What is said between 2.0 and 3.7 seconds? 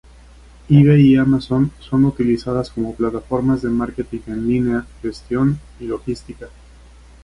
utilizadas como plataformas de